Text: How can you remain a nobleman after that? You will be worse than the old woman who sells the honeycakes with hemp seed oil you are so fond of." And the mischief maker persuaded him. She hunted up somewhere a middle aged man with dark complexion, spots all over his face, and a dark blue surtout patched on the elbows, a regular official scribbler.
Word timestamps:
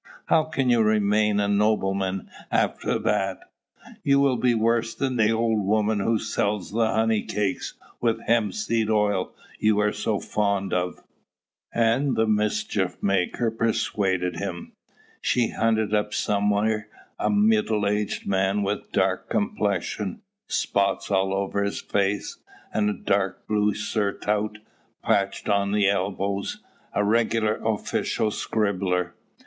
How 0.25 0.45
can 0.45 0.71
you 0.71 0.81
remain 0.81 1.39
a 1.39 1.47
nobleman 1.47 2.27
after 2.51 2.97
that? 2.97 3.37
You 4.01 4.19
will 4.19 4.37
be 4.37 4.55
worse 4.55 4.95
than 4.95 5.15
the 5.15 5.29
old 5.29 5.63
woman 5.63 5.99
who 5.99 6.17
sells 6.17 6.71
the 6.71 6.87
honeycakes 6.91 7.75
with 8.01 8.25
hemp 8.25 8.55
seed 8.55 8.89
oil 8.89 9.31
you 9.59 9.77
are 9.79 9.91
so 9.93 10.19
fond 10.19 10.73
of." 10.73 11.03
And 11.71 12.15
the 12.15 12.25
mischief 12.25 12.97
maker 13.03 13.51
persuaded 13.51 14.37
him. 14.37 14.71
She 15.21 15.49
hunted 15.51 15.93
up 15.93 16.15
somewhere 16.15 16.87
a 17.19 17.29
middle 17.29 17.85
aged 17.85 18.25
man 18.25 18.63
with 18.63 18.91
dark 18.91 19.29
complexion, 19.29 20.23
spots 20.47 21.11
all 21.11 21.31
over 21.31 21.63
his 21.63 21.79
face, 21.79 22.39
and 22.73 22.89
a 22.89 22.93
dark 22.93 23.47
blue 23.47 23.75
surtout 23.75 24.57
patched 25.03 25.47
on 25.47 25.71
the 25.73 25.87
elbows, 25.87 26.57
a 26.91 27.03
regular 27.03 27.61
official 27.63 28.31
scribbler. 28.31 29.11